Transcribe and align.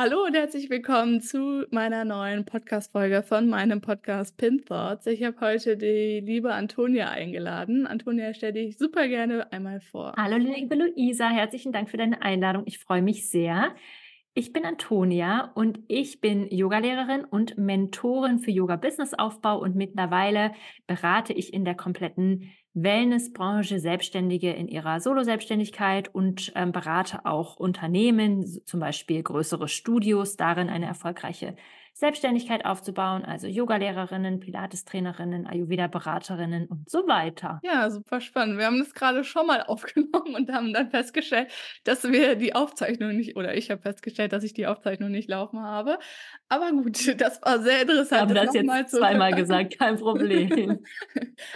Hallo 0.00 0.26
und 0.26 0.36
herzlich 0.36 0.70
willkommen 0.70 1.20
zu 1.20 1.66
meiner 1.72 2.04
neuen 2.04 2.44
Podcast-Folge 2.44 3.24
von 3.24 3.48
meinem 3.48 3.80
Podcast 3.80 4.36
Pin 4.36 4.64
Thoughts. 4.64 5.08
Ich 5.08 5.24
habe 5.24 5.40
heute 5.40 5.76
die 5.76 6.20
liebe 6.24 6.54
Antonia 6.54 7.10
eingeladen. 7.10 7.84
Antonia, 7.84 8.32
stell 8.32 8.52
dich 8.52 8.78
super 8.78 9.08
gerne 9.08 9.50
einmal 9.50 9.80
vor. 9.80 10.14
Hallo, 10.16 10.36
liebe 10.36 10.76
Luisa, 10.76 11.28
herzlichen 11.30 11.72
Dank 11.72 11.90
für 11.90 11.96
deine 11.96 12.22
Einladung. 12.22 12.62
Ich 12.66 12.78
freue 12.78 13.02
mich 13.02 13.28
sehr. 13.28 13.74
Ich 14.38 14.52
bin 14.52 14.64
Antonia 14.64 15.50
und 15.56 15.80
ich 15.88 16.20
bin 16.20 16.48
Yogalehrerin 16.48 17.24
und 17.24 17.58
Mentorin 17.58 18.38
für 18.38 18.52
Yoga-Business-Aufbau 18.52 19.58
und 19.58 19.74
mittlerweile 19.74 20.52
berate 20.86 21.32
ich 21.32 21.52
in 21.52 21.64
der 21.64 21.74
kompletten 21.74 22.52
Wellnessbranche 22.72 23.80
Selbstständige 23.80 24.52
in 24.52 24.68
ihrer 24.68 25.00
Solo-Selbstständigkeit 25.00 26.14
und 26.14 26.52
ähm, 26.54 26.70
berate 26.70 27.26
auch 27.26 27.56
Unternehmen, 27.56 28.44
zum 28.64 28.78
Beispiel 28.78 29.24
größere 29.24 29.66
Studios, 29.66 30.36
darin 30.36 30.68
eine 30.68 30.86
erfolgreiche 30.86 31.56
Selbstständigkeit 31.98 32.64
aufzubauen, 32.64 33.24
also 33.24 33.48
Yogalehrerinnen, 33.48 34.38
Pilates-Trainerinnen, 34.38 35.48
Ayurveda-Beraterinnen 35.48 36.66
und 36.66 36.88
so 36.88 37.08
weiter. 37.08 37.58
Ja, 37.64 37.90
super 37.90 38.20
spannend. 38.20 38.56
Wir 38.56 38.66
haben 38.66 38.78
das 38.78 38.94
gerade 38.94 39.24
schon 39.24 39.48
mal 39.48 39.62
aufgenommen 39.66 40.36
und 40.36 40.52
haben 40.52 40.72
dann 40.72 40.90
festgestellt, 40.90 41.50
dass 41.82 42.04
wir 42.04 42.36
die 42.36 42.54
Aufzeichnung 42.54 43.16
nicht, 43.16 43.34
oder 43.34 43.56
ich 43.56 43.72
habe 43.72 43.82
festgestellt, 43.82 44.32
dass 44.32 44.44
ich 44.44 44.54
die 44.54 44.68
Aufzeichnung 44.68 45.10
nicht 45.10 45.28
laufen 45.28 45.60
habe. 45.60 45.98
Aber 46.48 46.70
gut, 46.70 46.98
das 47.20 47.42
war 47.42 47.58
sehr 47.62 47.82
interessant. 47.82 48.30
Ich 48.30 48.36
habe 48.36 48.46
das 48.46 48.54
jetzt 48.54 48.96
zweimal 48.96 49.34
gesagt, 49.34 49.76
kein 49.76 49.96
Problem. 49.98 50.78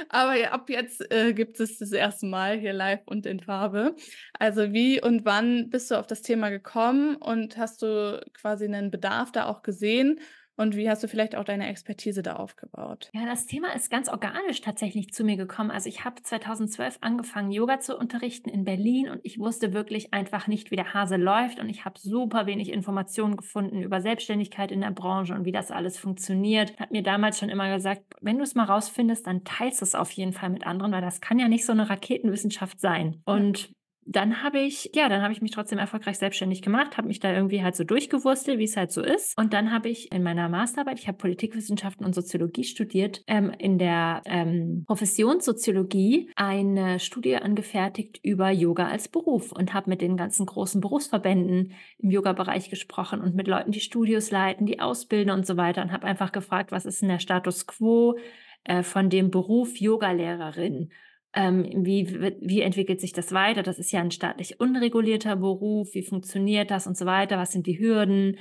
Aber 0.08 0.34
ja, 0.34 0.50
ab 0.50 0.68
jetzt 0.70 1.08
äh, 1.12 1.34
gibt 1.34 1.60
es 1.60 1.78
das 1.78 1.92
erste 1.92 2.26
Mal 2.26 2.58
hier 2.58 2.72
live 2.72 3.02
und 3.06 3.26
in 3.26 3.38
Farbe. 3.38 3.94
Also 4.40 4.72
wie 4.72 5.00
und 5.00 5.24
wann 5.24 5.70
bist 5.70 5.92
du 5.92 6.00
auf 6.00 6.08
das 6.08 6.22
Thema 6.22 6.48
gekommen 6.48 7.14
und 7.14 7.56
hast 7.56 7.82
du 7.82 8.20
quasi 8.34 8.64
einen 8.64 8.90
Bedarf 8.90 9.30
da 9.30 9.46
auch 9.46 9.62
gesehen? 9.62 10.18
Und 10.56 10.76
wie 10.76 10.88
hast 10.88 11.02
du 11.02 11.08
vielleicht 11.08 11.34
auch 11.34 11.44
deine 11.44 11.68
Expertise 11.68 12.22
da 12.22 12.36
aufgebaut? 12.36 13.10
Ja, 13.14 13.24
das 13.24 13.46
Thema 13.46 13.74
ist 13.74 13.90
ganz 13.90 14.08
organisch 14.08 14.60
tatsächlich 14.60 15.12
zu 15.12 15.24
mir 15.24 15.36
gekommen. 15.36 15.70
Also 15.70 15.88
ich 15.88 16.04
habe 16.04 16.22
2012 16.22 16.98
angefangen, 17.00 17.50
Yoga 17.50 17.80
zu 17.80 17.96
unterrichten 17.96 18.50
in 18.50 18.64
Berlin 18.64 19.08
und 19.08 19.20
ich 19.22 19.38
wusste 19.38 19.72
wirklich 19.72 20.12
einfach 20.12 20.46
nicht, 20.46 20.70
wie 20.70 20.76
der 20.76 20.92
Hase 20.92 21.16
läuft. 21.16 21.58
Und 21.58 21.68
ich 21.68 21.84
habe 21.84 21.98
super 21.98 22.46
wenig 22.46 22.70
Informationen 22.70 23.36
gefunden 23.36 23.82
über 23.82 24.00
Selbstständigkeit 24.00 24.70
in 24.70 24.82
der 24.82 24.90
Branche 24.90 25.34
und 25.34 25.44
wie 25.44 25.52
das 25.52 25.70
alles 25.70 25.98
funktioniert. 25.98 26.78
Hat 26.78 26.90
mir 26.90 27.02
damals 27.02 27.38
schon 27.38 27.48
immer 27.48 27.74
gesagt, 27.74 28.02
wenn 28.20 28.36
du 28.36 28.44
es 28.44 28.54
mal 28.54 28.64
rausfindest, 28.64 29.26
dann 29.26 29.44
teilst 29.44 29.82
es 29.82 29.94
auf 29.94 30.10
jeden 30.12 30.32
Fall 30.32 30.50
mit 30.50 30.66
anderen, 30.66 30.92
weil 30.92 31.00
das 31.00 31.20
kann 31.20 31.38
ja 31.38 31.48
nicht 31.48 31.64
so 31.64 31.72
eine 31.72 31.88
Raketenwissenschaft 31.88 32.80
sein. 32.80 33.22
Und 33.24 33.72
dann 34.04 34.42
habe 34.42 34.58
ich, 34.58 34.90
ja, 34.94 35.08
dann 35.08 35.22
habe 35.22 35.32
ich 35.32 35.40
mich 35.40 35.52
trotzdem 35.52 35.78
erfolgreich 35.78 36.18
selbstständig 36.18 36.62
gemacht, 36.62 36.96
habe 36.96 37.08
mich 37.08 37.20
da 37.20 37.32
irgendwie 37.32 37.62
halt 37.62 37.76
so 37.76 37.84
durchgewurstelt, 37.84 38.58
wie 38.58 38.64
es 38.64 38.76
halt 38.76 38.90
so 38.90 39.02
ist. 39.02 39.38
Und 39.38 39.52
dann 39.52 39.70
habe 39.70 39.88
ich 39.88 40.10
in 40.12 40.22
meiner 40.22 40.48
Masterarbeit, 40.48 40.98
ich 40.98 41.06
habe 41.06 41.18
Politikwissenschaften 41.18 42.04
und 42.04 42.14
Soziologie 42.14 42.64
studiert, 42.64 43.22
ähm, 43.26 43.52
in 43.58 43.78
der 43.78 44.22
ähm, 44.24 44.84
Professionssoziologie 44.86 46.30
eine 46.34 46.98
Studie 46.98 47.36
angefertigt 47.36 48.18
über 48.22 48.50
Yoga 48.50 48.88
als 48.88 49.08
Beruf 49.08 49.52
und 49.52 49.72
habe 49.72 49.90
mit 49.90 50.00
den 50.00 50.16
ganzen 50.16 50.46
großen 50.46 50.80
Berufsverbänden 50.80 51.74
im 51.98 52.10
Yoga-Bereich 52.10 52.70
gesprochen 52.70 53.20
und 53.20 53.34
mit 53.34 53.46
Leuten, 53.46 53.70
die 53.70 53.80
Studios 53.80 54.30
leiten, 54.30 54.66
die 54.66 54.80
ausbilden 54.80 55.32
und 55.32 55.46
so 55.46 55.56
weiter 55.56 55.82
und 55.82 55.92
habe 55.92 56.06
einfach 56.06 56.32
gefragt, 56.32 56.72
was 56.72 56.86
ist 56.86 57.02
denn 57.02 57.08
der 57.08 57.20
Status 57.20 57.66
quo 57.66 58.18
äh, 58.64 58.82
von 58.82 59.10
dem 59.10 59.30
Beruf 59.30 59.78
Yogalehrerin? 59.78 60.90
Ähm, 61.34 61.84
wie, 61.84 62.36
wie 62.40 62.60
entwickelt 62.60 63.00
sich 63.00 63.12
das 63.12 63.32
weiter? 63.32 63.62
Das 63.62 63.78
ist 63.78 63.90
ja 63.90 64.00
ein 64.00 64.10
staatlich 64.10 64.60
unregulierter 64.60 65.36
Beruf. 65.36 65.94
Wie 65.94 66.02
funktioniert 66.02 66.70
das 66.70 66.86
und 66.86 66.96
so 66.96 67.06
weiter? 67.06 67.38
Was 67.38 67.52
sind 67.52 67.66
die 67.66 67.78
Hürden? 67.78 68.38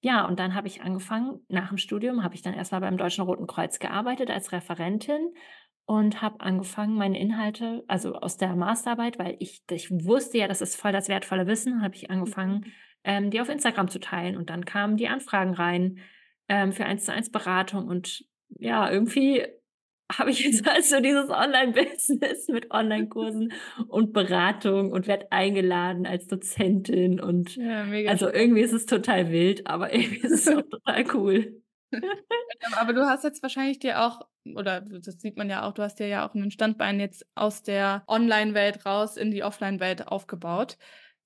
Ja, 0.00 0.26
und 0.26 0.38
dann 0.38 0.54
habe 0.54 0.68
ich 0.68 0.82
angefangen, 0.82 1.40
nach 1.48 1.68
dem 1.68 1.78
Studium 1.78 2.22
habe 2.22 2.34
ich 2.34 2.42
dann 2.42 2.52
erstmal 2.52 2.82
beim 2.82 2.98
Deutschen 2.98 3.24
Roten 3.24 3.46
Kreuz 3.46 3.78
gearbeitet 3.78 4.30
als 4.30 4.52
Referentin 4.52 5.32
und 5.86 6.20
habe 6.20 6.40
angefangen, 6.40 6.96
meine 6.96 7.18
Inhalte, 7.18 7.84
also 7.88 8.14
aus 8.14 8.36
der 8.36 8.54
Masterarbeit, 8.54 9.18
weil 9.18 9.36
ich, 9.38 9.62
ich 9.70 9.90
wusste 9.90 10.38
ja, 10.38 10.48
das 10.48 10.60
ist 10.60 10.76
voll 10.76 10.92
das 10.92 11.08
wertvolle 11.08 11.46
Wissen, 11.46 11.82
habe 11.82 11.94
ich 11.94 12.10
angefangen, 12.10 12.56
mhm. 12.56 12.72
ähm, 13.04 13.30
die 13.30 13.40
auf 13.40 13.48
Instagram 13.48 13.88
zu 13.88 13.98
teilen. 13.98 14.36
Und 14.36 14.50
dann 14.50 14.66
kamen 14.66 14.98
die 14.98 15.08
Anfragen 15.08 15.54
rein 15.54 15.98
ähm, 16.48 16.72
für 16.72 16.84
eins 16.84 17.06
zu 17.06 17.12
eins 17.12 17.30
Beratung 17.30 17.88
und 17.88 18.26
ja, 18.58 18.90
irgendwie 18.90 19.46
habe 20.12 20.30
ich 20.30 20.40
jetzt 20.40 20.66
also 20.68 21.00
dieses 21.00 21.30
Online-Business 21.30 22.48
mit 22.52 22.70
Online-Kursen 22.70 23.52
und 23.88 24.12
Beratung 24.12 24.92
und 24.92 25.06
werde 25.06 25.30
eingeladen 25.32 26.06
als 26.06 26.26
Dozentin 26.26 27.20
und 27.20 27.56
ja, 27.56 27.84
also 28.08 28.28
irgendwie 28.28 28.62
ist 28.62 28.72
es 28.72 28.86
total 28.86 29.30
wild, 29.30 29.66
aber 29.66 29.92
irgendwie 29.92 30.18
ist 30.18 30.46
es 30.46 30.48
auch 30.48 30.62
total 30.70 31.04
cool. 31.14 31.62
aber 32.76 32.92
du 32.92 33.06
hast 33.06 33.24
jetzt 33.24 33.42
wahrscheinlich 33.42 33.78
dir 33.78 34.02
auch, 34.02 34.20
oder 34.54 34.80
das 34.80 35.20
sieht 35.20 35.36
man 35.36 35.48
ja 35.48 35.66
auch, 35.66 35.72
du 35.72 35.82
hast 35.82 35.98
dir 36.00 36.08
ja 36.08 36.28
auch 36.28 36.34
einen 36.34 36.50
Standbein 36.50 37.00
jetzt 37.00 37.26
aus 37.34 37.62
der 37.62 38.04
Online-Welt 38.06 38.84
raus 38.84 39.16
in 39.16 39.30
die 39.30 39.42
Offline-Welt 39.42 40.08
aufgebaut. 40.08 40.76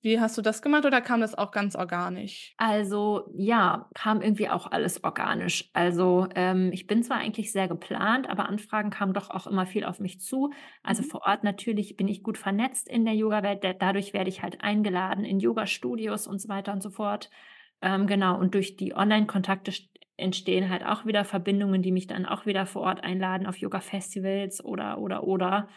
Wie 0.01 0.19
hast 0.19 0.37
du 0.37 0.41
das 0.41 0.61
gemacht 0.61 0.85
oder 0.85 1.01
kam 1.01 1.19
das 1.19 1.35
auch 1.35 1.51
ganz 1.51 1.75
organisch? 1.75 2.53
Also 2.55 3.29
ja, 3.35 3.89
kam 3.95 4.21
irgendwie 4.21 4.47
auch 4.47 4.71
alles 4.71 5.03
organisch. 5.03 5.69
Also 5.73 6.27
ähm, 6.35 6.71
ich 6.71 6.87
bin 6.87 7.03
zwar 7.03 7.17
eigentlich 7.17 7.51
sehr 7.51 7.67
geplant, 7.67 8.29
aber 8.29 8.47
Anfragen 8.47 8.91
kamen 8.91 9.13
doch 9.13 9.29
auch 9.29 9.45
immer 9.45 9.65
viel 9.65 9.83
auf 9.83 9.99
mich 9.99 10.21
zu. 10.21 10.51
Also 10.83 11.03
mhm. 11.03 11.07
vor 11.07 11.21
Ort 11.25 11.43
natürlich 11.43 11.97
bin 11.97 12.07
ich 12.07 12.23
gut 12.23 12.37
vernetzt 12.37 12.87
in 12.87 13.03
der 13.03 13.13
Yoga-Welt. 13.13 13.65
Dadurch 13.79 14.13
werde 14.13 14.29
ich 14.29 14.41
halt 14.41 14.61
eingeladen 14.61 15.25
in 15.25 15.41
Yoga-Studios 15.41 16.27
und 16.27 16.39
so 16.39 16.47
weiter 16.47 16.71
und 16.71 16.81
so 16.81 16.91
fort. 16.91 17.29
Ähm, 17.81 18.07
genau, 18.07 18.39
und 18.39 18.55
durch 18.55 18.77
die 18.77 18.95
Online-Kontakte 18.95 19.73
entstehen 20.15 20.69
halt 20.69 20.85
auch 20.85 21.05
wieder 21.05 21.25
Verbindungen, 21.25 21.81
die 21.81 21.91
mich 21.91 22.07
dann 22.07 22.25
auch 22.25 22.45
wieder 22.45 22.65
vor 22.65 22.83
Ort 22.83 23.03
einladen 23.03 23.47
auf 23.47 23.57
Yoga-Festivals 23.57 24.63
oder, 24.63 24.99
oder, 24.99 25.25
oder. 25.25 25.67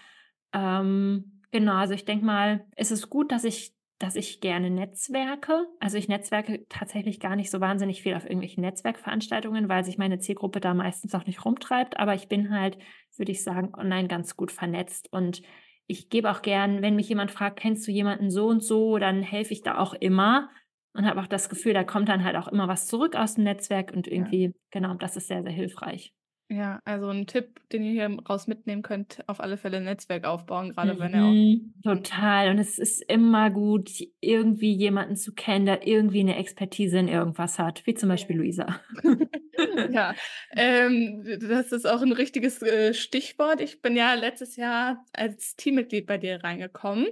Ähm, 0.53 1.43
genau, 1.51 1.75
also 1.75 1.95
ich 1.95 2.05
denke 2.05 2.25
mal, 2.25 2.67
es 2.77 2.93
ist 2.93 3.11
gut, 3.11 3.33
dass 3.33 3.43
ich 3.43 3.75
dass 4.03 4.17
ich 4.17 4.41
gerne 4.41 4.69
netzwerke. 4.69 5.67
Also 5.79 5.97
ich 5.97 6.09
netzwerke 6.09 6.67
tatsächlich 6.69 7.21
gar 7.21 7.37
nicht 7.37 7.51
so 7.51 7.61
wahnsinnig 7.61 8.03
viel 8.03 8.15
auf 8.15 8.25
irgendwelchen 8.25 8.63
Netzwerkveranstaltungen, 8.63 9.69
weil 9.69 9.85
sich 9.85 9.97
meine 9.97 10.19
Zielgruppe 10.19 10.61
da 10.61 10.75
meistens 10.75 11.15
auch 11.15 11.25
nicht 11.25 11.45
rumtreibt. 11.45 11.99
Aber 11.99 12.15
ich 12.15 12.29
bin 12.29 12.51
halt, 12.51 12.79
würde 13.17 13.31
ich 13.31 13.45
sagen, 13.45 13.73
online 13.77 14.09
ganz 14.09 14.37
gut 14.37 14.51
vernetzt. 14.51 15.13
Und 15.13 15.43
ich 15.87 16.09
gebe 16.09 16.31
auch 16.31 16.43
gern, 16.43 16.83
wenn 16.83 16.97
mich 16.97 17.09
jemand 17.09 17.31
fragt, 17.31 17.61
kennst 17.61 17.87
du 17.87 17.93
jemanden 17.93 18.31
so 18.31 18.49
und 18.49 18.65
so, 18.65 18.99
dann 18.99 19.23
helfe 19.23 19.53
ich 19.53 19.63
da 19.63 19.79
auch 19.79 19.95
immer 19.95 20.51
und 20.95 21.07
habe 21.07 21.21
auch 21.21 21.29
das 21.29 21.49
Gefühl, 21.49 21.75
da 21.75 21.85
kommt 21.85 22.09
dann 22.09 22.25
halt 22.25 22.37
auch 22.37 22.49
immer 22.49 22.69
was 22.69 22.87
zurück 22.87 23.15
aus 23.15 23.37
dem 23.37 23.45
Netzwerk 23.45 23.93
und 23.95 24.09
irgendwie, 24.09 24.47
ja. 24.47 24.53
genau, 24.71 24.95
das 24.95 25.17
ist 25.17 25.29
sehr, 25.29 25.43
sehr 25.43 25.53
hilfreich. 25.53 26.13
Ja, 26.53 26.81
also 26.85 27.09
ein 27.09 27.27
Tipp, 27.27 27.61
den 27.71 27.83
ihr 27.83 27.93
hier 27.93 28.19
raus 28.29 28.47
mitnehmen 28.47 28.83
könnt, 28.83 29.25
auf 29.27 29.41
alle 29.41 29.57
Fälle 29.57 29.79
ein 29.79 29.85
Netzwerk 29.85 30.27
aufbauen, 30.27 30.73
gerade 30.73 30.99
wenn 30.99 31.15
er 31.15 31.25
auch. 31.25 31.33
Mhm, 31.33 31.73
total. 31.83 32.51
Und 32.51 32.59
es 32.59 32.79
ist 32.79 33.03
immer 33.09 33.51
gut, 33.51 33.91
irgendwie 34.21 34.73
jemanden 34.73 35.17
zu 35.17 35.33
kennen, 35.33 35.65
der 35.65 35.87
irgendwie 35.87 36.21
eine 36.21 36.37
Expertise 36.37 36.99
in 36.99 37.09
irgendwas 37.09 37.59
hat, 37.59 37.87
wie 37.87 37.95
zum 37.95 38.11
Beispiel 38.11 38.37
Luisa. 38.37 38.81
ja, 39.93 40.15
ähm, 40.57 41.25
das 41.41 41.73
ist 41.73 41.87
auch 41.87 42.03
ein 42.03 42.13
richtiges 42.13 42.63
äh, 42.63 42.95
Stichwort. 42.95 43.61
Ich 43.61 43.83
bin 43.83 43.97
ja 43.97 44.15
letztes 44.15 44.57
Jahr 44.57 45.05
als 45.13 45.57
Teammitglied 45.57 46.07
bei 46.07 46.19
dir 46.19 46.43
reingekommen. 46.43 47.09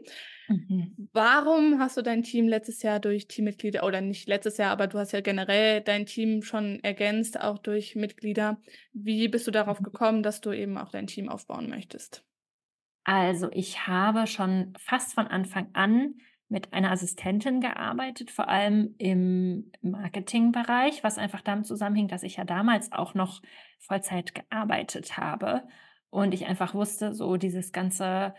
Mhm. 0.48 1.08
Warum 1.12 1.78
hast 1.78 1.96
du 1.96 2.02
dein 2.02 2.22
Team 2.22 2.48
letztes 2.48 2.82
Jahr 2.82 3.00
durch 3.00 3.28
Teammitglieder 3.28 3.84
oder 3.84 4.00
nicht 4.00 4.28
letztes 4.28 4.56
Jahr, 4.56 4.72
aber 4.72 4.86
du 4.86 4.98
hast 4.98 5.12
ja 5.12 5.20
generell 5.20 5.80
dein 5.80 6.06
Team 6.06 6.42
schon 6.42 6.80
ergänzt, 6.82 7.40
auch 7.40 7.58
durch 7.58 7.94
Mitglieder. 7.94 8.60
Wie 8.92 9.28
bist 9.28 9.46
du 9.46 9.50
darauf 9.50 9.80
mhm. 9.80 9.84
gekommen, 9.84 10.22
dass 10.22 10.40
du 10.40 10.52
eben 10.52 10.76
auch 10.78 10.90
dein 10.90 11.06
Team 11.06 11.28
aufbauen 11.28 11.68
möchtest? 11.68 12.24
Also 13.04 13.48
ich 13.52 13.86
habe 13.86 14.26
schon 14.26 14.74
fast 14.78 15.14
von 15.14 15.26
Anfang 15.26 15.70
an 15.72 16.14
mit 16.50 16.72
einer 16.72 16.90
Assistentin 16.90 17.60
gearbeitet, 17.60 18.30
vor 18.30 18.48
allem 18.48 18.94
im 18.98 19.70
Marketingbereich, 19.82 21.02
was 21.04 21.16
einfach 21.16 21.40
damit 21.40 21.66
zusammenhängt, 21.66 22.12
dass 22.12 22.24
ich 22.24 22.36
ja 22.36 22.44
damals 22.44 22.92
auch 22.92 23.14
noch 23.14 23.40
Vollzeit 23.78 24.34
gearbeitet 24.34 25.16
habe 25.16 25.62
und 26.10 26.34
ich 26.34 26.46
einfach 26.46 26.74
wusste, 26.74 27.14
so 27.14 27.36
dieses 27.36 27.72
ganze 27.72 28.34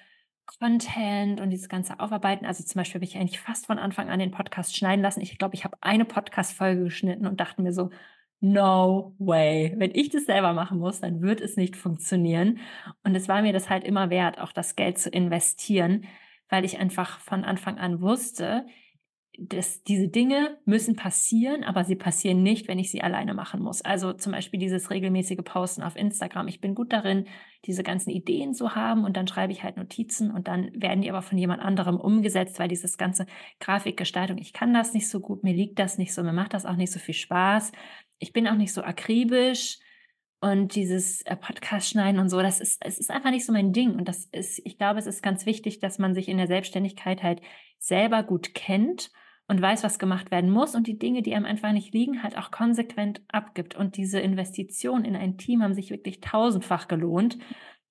Content 0.46 1.40
und 1.40 1.52
dieses 1.52 1.69
ganze 1.69 2.00
Aufarbeiten. 2.02 2.46
Also 2.46 2.63
zum 2.66 2.80
Beispiel 2.80 2.96
habe 2.96 3.06
ich 3.06 3.16
eigentlich 3.16 3.40
fast 3.40 3.68
von 3.68 3.80
Anfang 3.80 4.10
an 4.10 4.19
den 4.19 4.31
Podcast 4.31 4.75
schneiden 4.75 5.02
lassen. 5.02 5.22
Ich 5.22 5.38
glaube, 5.38 5.56
ich 5.56 5.64
habe 5.64 5.78
eine 5.80 6.04
Podcast-Folge 6.04 6.84
geschnitten 6.84 7.25
und 7.25 7.40
dachte 7.40 7.62
mir 7.62 7.72
so, 7.72 7.92
no 8.42 9.16
way. 9.19 9.74
Wenn 9.78 9.92
ich 9.94 10.10
das 10.10 10.25
selber 10.25 10.52
machen 10.52 10.80
muss, 10.80 11.00
dann 11.00 11.22
wird 11.22 11.40
es 11.40 11.56
nicht 11.56 11.78
funktionieren. 11.78 12.60
Und 13.06 13.16
es 13.16 13.30
war 13.30 13.42
mir 13.42 13.54
das 13.54 13.69
halt 13.69 13.86
immer 13.86 14.10
wert, 14.10 14.40
auch 14.40 14.52
das 14.52 14.75
Geld 14.75 14.98
zu 14.98 15.10
investieren, 15.10 16.06
weil 16.51 16.65
ich 16.65 16.77
einfach 16.77 17.19
von 17.19 17.44
Anfang 17.44 17.80
an 17.80 18.01
wusste, 18.01 18.65
dass 19.39 19.81
diese 19.83 20.09
Dinge 20.09 20.57
müssen 20.65 20.98
passieren, 20.98 21.63
aber 21.63 21.86
sie 21.86 21.95
passieren 21.95 22.44
nicht, 22.44 22.68
wenn 22.68 22.77
ich 22.77 22.92
sie 22.92 23.01
alleine 23.01 23.33
machen 23.33 23.62
muss. 23.63 23.81
Also 23.81 24.12
zum 24.12 24.33
Beispiel 24.33 24.59
dieses 24.59 24.89
regelmäßige 24.89 25.39
Posten 25.44 25.81
auf 25.81 25.95
Instagram. 25.95 26.50
Ich 26.50 26.59
bin 26.59 26.75
gut 26.75 26.92
darin, 26.92 27.27
diese 27.65 27.81
ganzen 27.81 28.09
Ideen 28.09 28.53
zu 28.53 28.75
haben 28.75 29.06
und 29.06 29.15
dann 29.15 29.27
schreibe 29.27 29.53
ich 29.53 29.63
halt 29.63 29.77
Notizen 29.77 30.31
und 30.31 30.50
dann 30.50 30.69
werden 30.75 31.01
die 31.01 31.09
aber 31.09 31.21
von 31.21 31.38
jemand 31.38 31.62
anderem 31.62 31.95
umgesetzt, 31.95 32.59
weil 32.59 32.68
dieses 32.68 32.97
ganze 32.97 33.25
Grafikgestaltung, 33.62 34.38
ich 34.38 34.51
kann 34.51 34.74
das 34.74 34.94
nicht 34.94 35.07
so 35.07 35.21
gut, 35.21 35.44
mir 35.44 35.54
liegt 35.54 35.80
das 35.80 35.97
nicht 35.97 36.13
so, 36.13 36.21
mir 36.24 36.33
macht 36.33 36.54
das 36.54 36.65
auch 36.65 36.75
nicht 36.75 36.92
so 36.92 37.00
viel 37.00 37.15
Spaß. 37.15 37.71
Ich 38.19 38.33
bin 38.33 38.47
auch 38.47 38.57
nicht 38.57 38.74
so 38.74 38.83
akribisch 38.83 39.80
und 40.42 40.74
dieses 40.76 41.22
äh, 41.22 41.36
Podcast 41.36 41.90
schneiden 41.90 42.20
und 42.20 42.30
so, 42.30 42.42
das 42.42 42.60
ist, 42.60 42.84
es 42.84 42.98
ist 42.98 43.12
einfach 43.12 43.30
nicht 43.30 43.46
so 43.46 43.54
mein 43.54 43.74
Ding. 43.74 43.96
Und 43.96 44.08
das 44.08 44.26
ist, 44.32 44.60
ich 44.66 44.78
glaube, 44.78 45.00
es 45.00 45.06
ist 45.06 45.22
ganz 45.22 45.46
wichtig, 45.46 45.80
dass 45.80 46.00
man 46.00 46.16
sich 46.16 46.28
in 46.28 46.38
der 46.38 46.48
Selbstständigkeit 46.48 47.22
halt 47.22 47.42
selber 47.78 48.24
gut 48.24 48.56
kennt 48.56 49.12
und 49.48 49.62
weiß, 49.62 49.84
was 49.84 50.00
gemacht 50.00 50.32
werden 50.32 50.50
muss 50.50 50.74
und 50.74 50.88
die 50.88 50.98
Dinge, 50.98 51.22
die 51.22 51.36
einem 51.36 51.46
einfach 51.46 51.72
nicht 51.74 51.94
liegen, 51.94 52.24
halt 52.24 52.40
auch 52.40 52.50
konsequent 52.50 53.22
abgibt. 53.28 53.76
Und 53.76 53.98
diese 53.98 54.20
Investitionen 54.20 55.06
in 55.06 55.16
ein 55.16 55.38
Team 55.38 55.62
haben 55.62 55.76
sich 55.76 55.92
wirklich 55.92 56.22
tausendfach 56.22 56.88
gelohnt. 56.88 57.38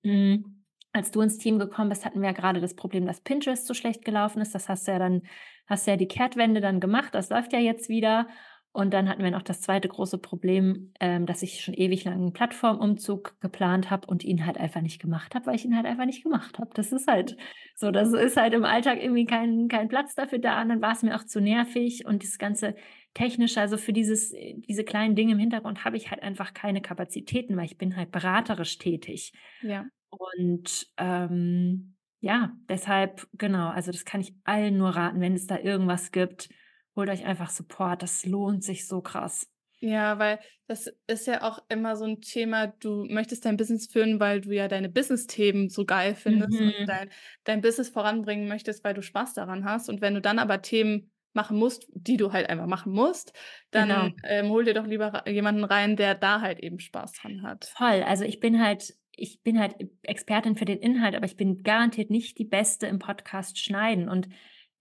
Mhm. 0.03 0.63
Als 0.91 1.11
du 1.11 1.21
ins 1.21 1.37
Team 1.37 1.57
gekommen 1.57 1.87
bist, 1.87 2.03
hatten 2.03 2.19
wir 2.19 2.29
ja 2.29 2.35
gerade 2.35 2.59
das 2.59 2.75
Problem, 2.75 3.05
dass 3.05 3.21
Pinterest 3.21 3.65
so 3.65 3.73
schlecht 3.73 4.03
gelaufen 4.03 4.41
ist. 4.41 4.53
Das 4.53 4.67
hast 4.67 4.89
du 4.89 4.91
ja 4.91 4.99
dann, 4.99 5.21
hast 5.67 5.87
du 5.87 5.91
ja 5.91 5.97
die 5.97 6.07
Kehrtwende 6.07 6.59
dann 6.59 6.81
gemacht. 6.81 7.15
Das 7.15 7.29
läuft 7.29 7.53
ja 7.53 7.59
jetzt 7.59 7.87
wieder. 7.87 8.27
Und 8.73 8.93
dann 8.93 9.09
hatten 9.09 9.23
wir 9.23 9.31
noch 9.31 9.41
das 9.41 9.59
zweite 9.59 9.89
große 9.89 10.17
Problem, 10.17 10.93
ähm, 11.01 11.25
dass 11.25 11.41
ich 11.41 11.61
schon 11.61 11.73
ewig 11.73 12.05
lang 12.05 12.13
einen 12.13 12.33
Plattformumzug 12.33 13.35
geplant 13.41 13.89
habe 13.89 14.07
und 14.07 14.23
ihn 14.23 14.45
halt 14.45 14.57
einfach 14.57 14.79
nicht 14.79 15.01
gemacht 15.01 15.35
habe, 15.35 15.45
weil 15.47 15.55
ich 15.55 15.65
ihn 15.65 15.75
halt 15.75 15.85
einfach 15.85 16.05
nicht 16.05 16.23
gemacht 16.23 16.57
habe. 16.57 16.71
Das 16.73 16.93
ist 16.93 17.07
halt 17.07 17.35
so, 17.75 17.91
das 17.91 18.13
ist 18.13 18.37
halt 18.37 18.53
im 18.53 18.63
Alltag 18.63 19.03
irgendwie 19.03 19.25
kein, 19.25 19.67
kein 19.67 19.89
Platz 19.89 20.15
dafür 20.15 20.39
da. 20.39 20.61
Und 20.61 20.69
dann 20.69 20.81
war 20.81 20.93
es 20.93 21.03
mir 21.03 21.15
auch 21.17 21.25
zu 21.25 21.41
nervig 21.41 22.05
und 22.05 22.23
das 22.23 22.37
ganze 22.37 22.75
technische, 23.13 23.59
also 23.59 23.75
für 23.75 23.91
dieses, 23.91 24.33
diese 24.69 24.85
kleinen 24.85 25.15
Dinge 25.15 25.33
im 25.33 25.39
Hintergrund 25.39 25.83
habe 25.83 25.97
ich 25.97 26.09
halt 26.09 26.23
einfach 26.23 26.53
keine 26.53 26.81
Kapazitäten, 26.81 27.57
weil 27.57 27.65
ich 27.65 27.77
bin 27.77 27.97
halt 27.97 28.11
beraterisch 28.11 28.77
tätig. 28.77 29.33
Ja. 29.61 29.85
Und 30.09 30.87
ähm, 30.95 31.95
ja, 32.21 32.53
deshalb, 32.69 33.27
genau, 33.33 33.67
also 33.67 33.91
das 33.91 34.05
kann 34.05 34.21
ich 34.21 34.33
allen 34.45 34.77
nur 34.77 34.91
raten, 34.91 35.19
wenn 35.19 35.33
es 35.33 35.45
da 35.45 35.57
irgendwas 35.57 36.13
gibt 36.13 36.47
holt 36.95 37.09
euch 37.09 37.25
einfach 37.25 37.49
Support. 37.49 38.03
Das 38.03 38.25
lohnt 38.25 38.63
sich 38.63 38.87
so 38.87 39.01
krass. 39.01 39.47
Ja, 39.81 40.19
weil 40.19 40.39
das 40.67 40.93
ist 41.07 41.25
ja 41.25 41.41
auch 41.41 41.59
immer 41.67 41.95
so 41.95 42.05
ein 42.05 42.21
Thema, 42.21 42.67
du 42.67 43.05
möchtest 43.09 43.45
dein 43.45 43.57
Business 43.57 43.87
führen, 43.87 44.19
weil 44.19 44.39
du 44.39 44.51
ja 44.51 44.67
deine 44.67 44.89
Business-Themen 44.89 45.69
so 45.69 45.85
geil 45.85 46.13
findest 46.13 46.59
mhm. 46.59 46.73
und 46.79 46.87
dein, 46.87 47.09
dein 47.45 47.61
Business 47.61 47.89
voranbringen 47.89 48.47
möchtest, 48.47 48.83
weil 48.83 48.93
du 48.93 49.01
Spaß 49.01 49.33
daran 49.33 49.65
hast. 49.65 49.89
Und 49.89 49.99
wenn 50.01 50.13
du 50.13 50.21
dann 50.21 50.37
aber 50.37 50.61
Themen 50.61 51.11
machen 51.33 51.57
musst, 51.57 51.87
die 51.93 52.17
du 52.17 52.31
halt 52.31 52.47
einfach 52.47 52.67
machen 52.67 52.91
musst, 52.91 53.33
dann 53.71 53.89
genau. 53.89 54.09
ähm, 54.23 54.49
hol 54.49 54.65
dir 54.65 54.75
doch 54.75 54.85
lieber 54.85 55.27
jemanden 55.27 55.63
rein, 55.63 55.95
der 55.95 56.13
da 56.13 56.41
halt 56.41 56.59
eben 56.59 56.79
Spaß 56.79 57.13
dran 57.13 57.41
hat. 57.41 57.65
Voll. 57.75 58.03
Also 58.03 58.23
ich 58.23 58.39
bin 58.39 58.63
halt, 58.63 58.93
ich 59.13 59.41
bin 59.41 59.59
halt 59.59 59.75
Expertin 60.03 60.55
für 60.55 60.65
den 60.65 60.77
Inhalt, 60.77 61.15
aber 61.15 61.25
ich 61.25 61.37
bin 61.37 61.63
garantiert 61.63 62.11
nicht 62.11 62.37
die 62.37 62.45
Beste 62.45 62.85
im 62.85 62.99
Podcast 62.99 63.57
schneiden. 63.57 64.09
Und 64.09 64.27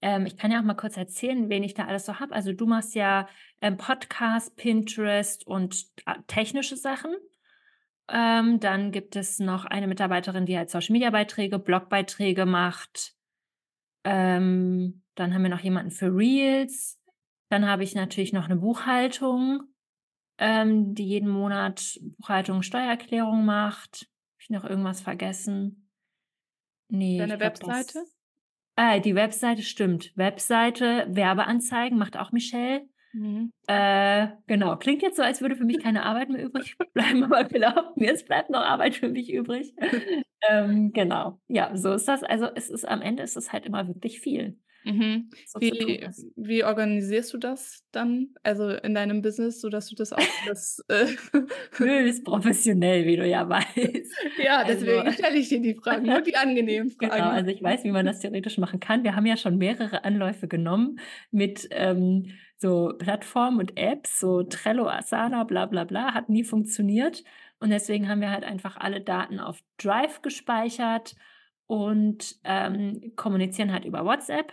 ähm, 0.03 0.27
ich 0.27 0.37
kann 0.37 0.51
ja 0.51 0.61
auch 0.61 0.65
mal 0.65 0.75
kurz 0.75 0.97
erzählen, 0.97 1.49
wen 1.49 1.63
ich 1.63 1.75
da 1.75 1.87
alles 1.87 2.07
so 2.07 2.19
habe. 2.21 2.35
Also 2.35 2.53
du 2.53 2.67
machst 2.67 2.95
ja 2.95 3.29
ähm, 3.61 3.77
Podcast, 3.77 4.57
Pinterest 4.57 5.47
und 5.47 5.87
äh, 6.07 6.15
technische 6.27 6.77
Sachen. 6.77 7.15
Ähm, 8.09 8.59
dann 8.61 8.93
gibt 8.93 9.15
es 9.15 9.39
noch 9.39 9.65
eine 9.65 9.87
Mitarbeiterin, 9.87 10.47
die 10.47 10.57
halt 10.57 10.71
Social 10.71 10.93
Media 10.93 11.11
Beiträge, 11.11 11.59
Blogbeiträge 11.59 12.47
macht. 12.47 13.15
Ähm, 14.05 15.03
dann 15.15 15.35
haben 15.35 15.43
wir 15.43 15.51
noch 15.51 15.61
jemanden 15.61 15.91
für 15.91 16.15
Reels. 16.15 16.99
Dann 17.51 17.69
habe 17.69 17.85
ich 17.85 17.95
natürlich 17.95 18.33
noch 18.33 18.47
eine 18.47 18.57
Buchhaltung, 18.57 19.63
ähm, 20.39 20.95
die 20.95 21.05
jeden 21.05 21.29
Monat 21.29 22.01
Buchhaltung, 22.19 22.63
Steuererklärung 22.63 23.45
macht. 23.45 24.03
Habe 24.03 24.43
ich 24.43 24.51
noch 24.51 24.65
irgendwas 24.65 25.03
vergessen? 25.03 25.91
Nee. 26.89 27.19
Deine 27.19 27.37
glaub, 27.37 27.51
Webseite? 27.51 28.01
Das, 28.01 28.20
Ah, 28.77 28.99
die 28.99 29.15
Webseite 29.15 29.63
stimmt. 29.63 30.13
Webseite, 30.17 31.07
Werbeanzeigen 31.09 31.99
macht 31.99 32.17
auch 32.17 32.33
Michelle. 32.33 32.87
Mhm. 33.13 33.53
Äh, 33.67 34.29
genau, 34.47 34.77
klingt 34.77 35.03
jetzt 35.03 35.17
so, 35.17 35.23
als 35.23 35.41
würde 35.41 35.57
für 35.57 35.65
mich 35.65 35.81
keine 35.81 36.05
Arbeit 36.05 36.29
mehr 36.29 36.45
übrig 36.45 36.77
bleiben, 36.95 37.25
aber 37.25 37.45
glaubt 37.45 37.97
mir, 37.97 38.13
es 38.13 38.25
bleibt 38.25 38.51
noch 38.51 38.61
Arbeit 38.61 38.95
für 38.95 39.09
mich 39.09 39.33
übrig. 39.33 39.75
ähm, 40.49 40.93
genau, 40.93 41.41
ja, 41.49 41.77
so 41.77 41.93
ist 41.93 42.07
das. 42.07 42.23
Also 42.23 42.47
es 42.55 42.71
ist 42.71 42.87
am 42.87 43.03
Ende 43.03 43.23
ist 43.23 43.37
es 43.37 43.53
halt 43.53 43.67
immer 43.67 43.87
wirklich 43.89 44.21
viel. 44.21 44.59
Mhm. 44.85 45.31
Wie, 45.59 46.09
wie 46.37 46.65
organisierst 46.65 47.35
du 47.35 47.39
das 47.39 47.85
dann, 47.93 48.29
also 48.43 48.71
in 48.71 48.95
deinem 48.95 49.21
Business, 49.21 49.61
sodass 49.61 49.89
du 49.89 49.95
das 49.95 50.13
auch 50.13 50.23
das 50.47 50.83
äh 50.89 51.07
höchst 51.73 52.25
professionell, 52.25 53.05
wie 53.05 53.17
du 53.17 53.27
ja 53.27 53.49
weißt. 53.49 54.13
Ja, 54.43 54.65
deswegen 54.65 55.01
also, 55.01 55.13
stelle 55.13 55.39
ich 55.39 55.49
dir 55.49 55.61
die 55.61 55.75
Fragen, 55.75 56.07
nur 56.07 56.23
die 56.23 56.37
angenehmen 56.37 56.95
genau, 56.99 57.13
Fragen. 57.13 57.25
Genau, 57.25 57.35
also 57.35 57.51
ich 57.51 57.63
weiß, 57.63 57.85
wie 57.85 57.91
man 57.91 58.07
das 58.07 58.21
theoretisch 58.21 58.59
machen 58.59 58.81
kann. 58.81 59.05
Wir 59.05 59.17
haben 59.17 59.27
ja 59.27 59.37
schon 59.37 59.59
mehrere 59.59 60.05
Anläufe 60.05 60.49
genommen 60.49 60.99
mit 61.31 61.69
ähm, 61.73 62.33
so 62.57 62.93
Plattformen 62.99 63.59
und 63.59 63.77
Apps, 63.77 64.21
so 64.21 64.43
Trello, 64.43 64.89
Asana, 64.89 65.45
bla 65.45 65.67
bla 65.67 65.85
bla, 65.85 66.15
hat 66.15 66.29
nie 66.29 66.45
funktioniert. 66.45 67.25
Und 67.59 67.71
deswegen 67.71 68.09
haben 68.09 68.23
wir 68.23 68.31
halt 68.31 68.45
einfach 68.45 68.77
alle 68.79 69.01
Daten 69.03 69.39
auf 69.41 69.59
Drive 69.77 70.23
gespeichert 70.23 71.15
und 71.67 72.37
ähm, 72.45 73.13
kommunizieren 73.17 73.73
halt 73.73 73.85
über 73.85 74.05
WhatsApp. 74.05 74.53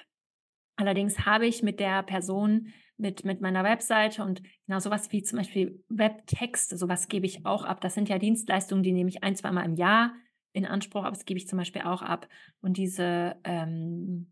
Allerdings 0.78 1.26
habe 1.26 1.48
ich 1.48 1.64
mit 1.64 1.80
der 1.80 2.04
Person, 2.04 2.72
mit, 2.98 3.26
mit 3.26 3.42
meiner 3.42 3.64
Webseite 3.64 4.24
und 4.24 4.42
genau 4.66 4.80
sowas 4.80 5.12
wie 5.12 5.22
zum 5.24 5.38
Beispiel 5.38 5.84
Webtexte, 5.90 6.78
sowas 6.78 7.08
gebe 7.08 7.26
ich 7.26 7.46
auch 7.46 7.66
ab. 7.66 7.82
Das 7.82 7.94
sind 7.94 8.10
ja 8.10 8.18
Dienstleistungen, 8.18 8.84
die 8.84 8.94
nehme 8.94 9.10
ich 9.10 9.24
ein, 9.24 9.36
zweimal 9.36 9.66
im 9.66 9.76
Jahr 9.76 10.14
in 10.54 10.66
Anspruch, 10.66 11.02
aber 11.04 11.12
das 11.12 11.26
gebe 11.26 11.38
ich 11.38 11.48
zum 11.48 11.58
Beispiel 11.58 11.82
auch 11.82 12.02
ab. 12.02 12.28
Und 12.62 12.78
diese 12.78 13.36
ähm, 13.44 14.32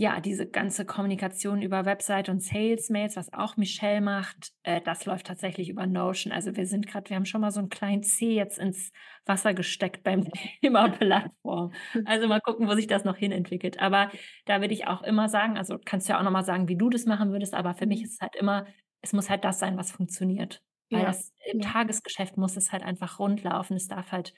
ja, 0.00 0.18
diese 0.18 0.46
ganze 0.46 0.86
Kommunikation 0.86 1.60
über 1.60 1.84
Website 1.84 2.30
und 2.30 2.42
Sales-Mails, 2.42 3.16
was 3.16 3.34
auch 3.34 3.58
Michelle 3.58 4.00
macht, 4.00 4.50
äh, 4.62 4.80
das 4.80 5.04
läuft 5.04 5.26
tatsächlich 5.26 5.68
über 5.68 5.86
Notion. 5.86 6.32
Also 6.32 6.56
wir 6.56 6.64
sind 6.64 6.86
gerade, 6.86 7.10
wir 7.10 7.16
haben 7.16 7.26
schon 7.26 7.42
mal 7.42 7.50
so 7.50 7.60
einen 7.60 7.68
kleinen 7.68 8.02
C 8.02 8.32
jetzt 8.32 8.58
ins 8.58 8.92
Wasser 9.26 9.52
gesteckt 9.52 10.02
beim 10.02 10.24
Thema 10.62 10.88
Plattform. 10.88 11.74
Also 12.06 12.28
mal 12.28 12.40
gucken, 12.40 12.66
wo 12.66 12.74
sich 12.74 12.86
das 12.86 13.04
noch 13.04 13.18
hin 13.18 13.30
entwickelt. 13.30 13.78
Aber 13.78 14.10
da 14.46 14.62
würde 14.62 14.72
ich 14.72 14.86
auch 14.86 15.02
immer 15.02 15.28
sagen, 15.28 15.58
also 15.58 15.76
kannst 15.84 16.08
du 16.08 16.14
ja 16.14 16.18
auch 16.18 16.24
nochmal 16.24 16.46
sagen, 16.46 16.66
wie 16.66 16.76
du 16.76 16.88
das 16.88 17.04
machen 17.04 17.30
würdest, 17.30 17.52
aber 17.52 17.74
für 17.74 17.84
mich 17.84 17.98
mhm. 17.98 18.04
ist 18.06 18.12
es 18.14 18.20
halt 18.22 18.36
immer, 18.36 18.66
es 19.02 19.12
muss 19.12 19.28
halt 19.28 19.44
das 19.44 19.58
sein, 19.58 19.76
was 19.76 19.92
funktioniert. 19.92 20.62
Weil 20.88 21.00
ja. 21.00 21.06
das, 21.08 21.34
im 21.52 21.60
ja. 21.60 21.72
Tagesgeschäft 21.72 22.38
muss 22.38 22.56
es 22.56 22.72
halt 22.72 22.84
einfach 22.84 23.18
rundlaufen. 23.18 23.76
Es 23.76 23.86
darf 23.86 24.12
halt 24.12 24.32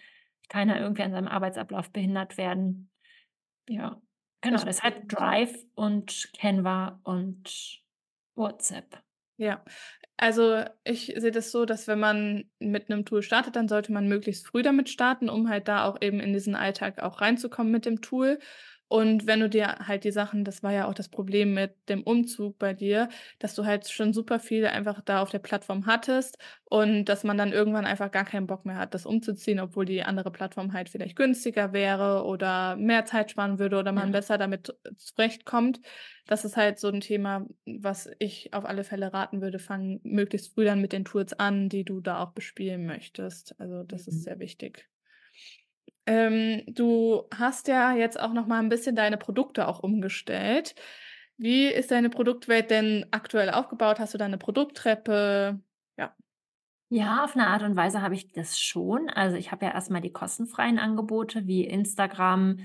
keiner 0.49 0.81
irgendwie 0.81 1.03
an 1.03 1.13
seinem 1.13 1.29
Arbeitsablauf 1.29 1.93
behindert 1.93 2.37
werden. 2.37 2.91
Ja. 3.69 4.03
Genau, 4.43 4.57
das 4.57 4.77
deshalb 4.77 5.09
Drive 5.09 5.55
und 5.75 6.31
Canva 6.37 7.01
und 7.05 7.81
WhatsApp. 8.35 9.03
Ja, 9.37 9.65
also 10.17 10.65
ich 10.85 11.15
sehe 11.17 11.31
das 11.31 11.51
so, 11.53 11.65
dass 11.65 11.89
wenn 11.89 11.99
man 11.99 12.51
mit 12.59 12.91
einem 12.91 13.05
Tool 13.05 13.23
startet, 13.23 13.57
dann 13.57 13.69
sollte 13.69 13.93
man 13.93 14.09
möglichst 14.09 14.47
früh 14.47 14.63
damit 14.63 14.89
starten, 14.89 15.29
um 15.29 15.49
halt 15.49 15.69
da 15.69 15.85
auch 15.85 15.97
eben 16.01 16.21
in 16.21 16.33
diesen 16.33 16.55
Alltag 16.55 17.01
auch 17.03 17.21
reinzukommen 17.21 17.73
mit 17.73 17.87
dem 17.87 18.01
Tool. 18.03 18.39
Und 18.93 19.27
wenn 19.27 19.41
du 19.41 19.49
dir 19.49 19.79
halt 19.89 20.05
die 20.05 20.11
Sachen, 20.11 20.45
das 20.45 20.63
war 20.63 20.71
ja 20.71 20.87
auch 20.87 20.93
das 20.93 21.09
Problem 21.09 21.55
mit 21.55 21.89
dem 21.89 22.03
Umzug 22.03 22.59
bei 22.59 22.75
dir, 22.75 23.09
dass 23.39 23.55
du 23.55 23.65
halt 23.65 23.89
schon 23.89 24.13
super 24.13 24.39
viele 24.39 24.71
einfach 24.71 25.01
da 25.01 25.23
auf 25.23 25.31
der 25.31 25.39
Plattform 25.39 25.87
hattest 25.87 26.37
und 26.67 27.07
dass 27.07 27.25
man 27.25 27.39
dann 27.39 27.55
irgendwann 27.55 27.87
einfach 27.87 28.11
gar 28.11 28.27
keinen 28.27 28.47
Bock 28.47 28.67
mehr 28.67 28.77
hat, 28.77 28.93
das 28.93 29.07
umzuziehen, 29.07 29.61
obwohl 29.61 29.87
die 29.87 30.03
andere 30.03 30.31
Plattform 30.31 30.75
halt 30.75 30.91
vielleicht 30.91 31.17
günstiger 31.17 31.73
wäre 31.73 32.27
oder 32.27 32.77
mehr 32.77 33.07
Zeit 33.07 33.31
sparen 33.31 33.59
würde 33.59 33.79
oder 33.79 33.93
man 33.93 34.09
ja. 34.09 34.13
besser 34.13 34.37
damit 34.37 34.77
zurechtkommt. 34.99 35.81
Das 36.27 36.45
ist 36.45 36.59
halt 36.59 36.79
so 36.79 36.89
ein 36.89 37.01
Thema, 37.01 37.47
was 37.65 38.11
ich 38.19 38.53
auf 38.53 38.67
alle 38.67 38.85
Fälle 38.85 39.15
raten 39.15 39.41
würde, 39.41 39.59
fang 39.59 40.01
möglichst 40.03 40.53
früh 40.53 40.67
dann 40.67 40.83
mit 40.83 40.93
den 40.93 41.07
Tools 41.07 41.33
an, 41.33 41.71
die 41.71 41.85
du 41.85 42.03
da 42.03 42.23
auch 42.23 42.33
bespielen 42.33 42.85
möchtest. 42.85 43.59
Also 43.59 43.85
das 43.85 44.07
mhm. 44.07 44.13
ist 44.13 44.25
sehr 44.25 44.39
wichtig. 44.39 44.92
Ähm, 46.09 46.63
du 46.67 47.23
hast 47.35 47.69
ja 47.69 47.93
jetzt 47.95 48.19
auch 48.19 48.33
noch 48.33 48.47
mal 48.47 48.59
'n 48.61 48.69
bisschen 48.69 48.97
deine 48.97 49.17
Produkte 49.17 49.69
auch 49.69 49.81
umgestellt. 49.83 50.75
Wie 51.37 51.67
ist 51.67 51.91
deine 51.93 52.11
Produktwelt 52.11 52.71
denn 52.71 53.07
aktuell 53.13 53.51
aufgebaut? 53.51 54.01
Hast 54.01 54.13
du 54.15 54.19
da 54.19 54.27
'ne 54.29 54.39
Produkttreppe? 54.39 55.61
Ja. 55.97 56.15
Ja, 56.91 57.25
auf 57.25 57.37
'ne 57.37 57.47
Art 57.49 57.63
und 57.65 57.77
Weise 57.77 58.03
habe 58.03 58.15
ich 58.17 58.33
das 58.33 58.59
schon. 58.61 59.11
Also, 59.11 59.37
ich 59.37 59.53
habe 59.53 59.67
ja 59.67 59.73
erst 59.73 59.91
mal 59.91 60.01
die 60.01 60.13
kostenfreien 60.13 60.79
Angebote 60.79 61.47
wie 61.47 61.65
Instagram, 61.67 62.59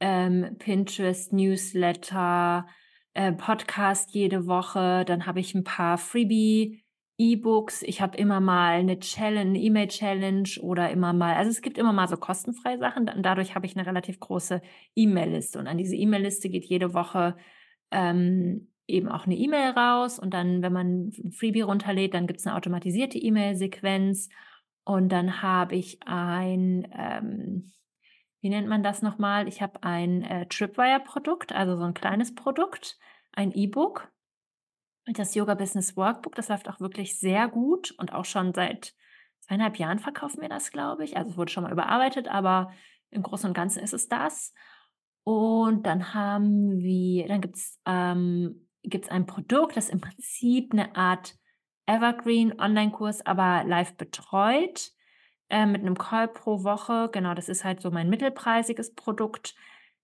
ähm, 0.00 0.56
Pinterest, 0.58 1.32
Newsletter, 1.32 2.68
äh, 3.14 3.32
Podcast 3.32 4.12
jede 4.14 4.46
Woche. 4.46 5.04
Dann 5.06 5.26
habe 5.26 5.40
ich 5.40 5.54
'n 5.54 5.64
paar 5.64 5.98
Freebie 5.98 6.84
E-Books. 7.20 7.82
Ich 7.82 8.00
habe 8.00 8.16
immer 8.16 8.40
mal 8.40 8.82
'ne 8.82 8.98
Challen 8.98 9.54
E-Mail-Challenge 9.54 10.48
oder 10.62 10.90
immer 10.90 11.12
mal 11.12 11.34
also, 11.34 11.50
es 11.50 11.60
gibt 11.60 11.76
immer 11.76 11.92
mal 11.92 12.08
so 12.08 12.16
kostenfreie 12.16 12.78
Sachen. 12.78 13.04
Da 13.06 13.14
dadurch 13.18 13.54
habe 13.54 13.66
ich 13.66 13.76
'ne 13.76 13.84
relativ 13.86 14.20
große 14.20 14.62
E-Mail-Liste 14.96 15.58
und 15.58 15.66
an 15.66 15.76
diese 15.76 15.96
E-Mail-Liste 15.96 16.48
geht 16.48 16.64
jede 16.64 16.94
Woche, 16.94 17.36
ähm, 17.90 18.68
eben 18.88 19.08
auch 19.08 19.26
'ne 19.26 19.36
E-Mail 19.36 19.70
raus 19.72 20.18
und 20.18 20.32
dann, 20.34 20.62
wenn 20.62 20.72
man 20.72 21.10
'n 21.22 21.32
Freebie 21.32 21.60
runterlädt, 21.62 22.14
dann 22.14 22.26
gibt's 22.26 22.46
'ne 22.46 22.54
automatisierte 22.56 23.18
E-Mail-Sequenz 23.18 24.30
und 24.84 25.10
dann 25.12 25.42
habe 25.42 25.76
ich 25.76 26.00
ein, 26.06 26.88
ähm 26.96 27.72
wie 28.42 28.50
nennt 28.50 28.68
man 28.68 28.82
das 28.82 29.02
noch 29.02 29.18
mal? 29.18 29.48
Ich 29.48 29.62
habe 29.62 29.82
ein, 29.84 30.22
äh, 30.22 30.46
Tripwire-Produkt, 30.46 31.52
also, 31.54 31.76
so 31.76 31.84
'n 31.84 31.94
kleines 31.94 32.34
Produkt, 32.34 32.98
ein 33.32 33.52
E-Book. 33.52 34.10
Das 35.16 35.34
Yoga 35.34 35.54
Business 35.54 35.96
Workbook, 35.96 36.34
das 36.36 36.48
läuft 36.48 36.68
auch 36.68 36.78
wirklich 36.80 37.18
sehr 37.18 37.48
gut 37.48 37.90
und 37.98 38.12
auch 38.12 38.24
schon 38.24 38.54
seit 38.54 38.94
2 39.40 39.56
1/2 39.56 39.78
Jahren 39.78 39.98
verkaufen 39.98 40.40
wir 40.40 40.48
das, 40.48 40.70
glaube 40.70 41.04
ich. 41.04 41.16
Also, 41.16 41.30
es 41.30 41.36
wurde 41.36 41.50
schon 41.50 41.64
mal 41.64 41.72
überarbeitet, 41.72 42.28
aber 42.28 42.70
im 43.10 43.22
Großen 43.22 43.48
und 43.48 43.54
Ganzen 43.54 43.82
ist 43.82 43.92
es 43.94 44.08
das. 44.08 44.52
Und 45.24 45.84
dann 45.86 46.14
haben 46.14 46.78
wir 46.78 47.26
dann 47.28 47.40
gibt's, 47.40 47.78
ähm 47.86 48.66
gibt's 48.82 49.10
ein 49.10 49.26
Produkt, 49.26 49.76
das 49.76 49.90
im 49.90 50.00
Prinzip 50.00 50.72
'ne 50.74 50.94
Art 50.96 51.34
Evergreen-Onlinekurs, 51.86 53.26
aber 53.26 53.64
live 53.64 53.94
betreut, 53.96 54.92
äh, 55.50 55.66
mit 55.66 55.82
'nem 55.82 55.98
Call 55.98 56.28
pro 56.28 56.62
Woche. 56.64 57.10
Genau, 57.12 57.34
das 57.34 57.48
ist 57.50 57.64
halt 57.64 57.80
so 57.82 57.90
mein 57.90 58.08
mittelpreisiges 58.10 58.94
Produkt. 58.94 59.54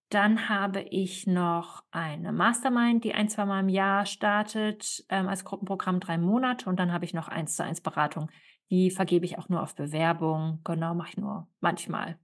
Dann 0.08 0.48
habe 0.48 0.82
ich 0.82 1.26
noch 1.26 1.82
eine 1.90 2.32
Mastermind, 2.32 3.02
die 3.02 3.14
ein 3.14 3.28
zweimal 3.28 3.62
im 3.62 3.68
Jahr 3.68 4.06
startet, 4.06 5.04
ähm, 5.08 5.28
als 5.28 5.44
Gruppenprogramm 5.44 5.98
3 5.98 6.16
Monate 6.16 6.70
und 6.70 6.78
dann 6.78 6.92
habe 6.92 7.04
ich 7.04 7.12
noch 7.12 7.28
Eins-zu-eins-Beratung. 7.28 8.30
Die 8.70 8.90
vergebe 8.90 9.24
ich 9.24 9.38
auch 9.38 9.48
nur 9.48 9.62
auf 9.62 9.74
Bewerbung. 9.74 10.60
Genau, 10.64 10.94
mache 10.94 11.10
ich 11.10 11.16
nur 11.16 11.48
manchmal. 11.60 12.18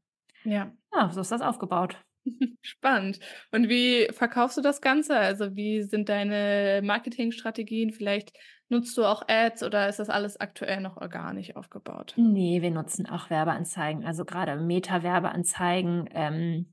Ja. 0.45 0.73
Ja, 0.95 1.11
so 1.11 1.21
ist 1.21 1.33
das 1.33 1.41
aufgebaut. 1.41 1.97
Spannend. 2.63 3.19
Und 3.51 3.69
wie 3.69 4.09
verkaufst 4.13 4.57
du 4.57 4.61
das 4.61 4.81
Ganze? 4.81 5.17
Also, 5.17 5.57
wie 5.57 5.83
sind 5.83 6.09
deine 6.09 6.81
Marketingstrategien? 6.85 7.93
Vielleicht 7.93 8.33
nutzt 8.69 8.97
du 8.97 9.05
auch 9.05 9.23
Ads 9.29 9.63
oder 9.63 9.89
ist 9.89 9.99
das 9.99 10.09
alles 10.09 10.39
aktuell 10.41 10.81
noch 10.81 10.97
organisch 10.97 11.57
aufgebaut? 11.57 12.15
Ne, 12.17 12.63
wir 12.63 12.71
nutzen 12.71 13.07
auch 13.09 13.31
Werbeanzeigen, 13.31 14.05
also, 14.05 14.25
grade 14.25 14.57
Meta-Werbeanzeigen, 14.57 16.09
ähm, 16.13 16.72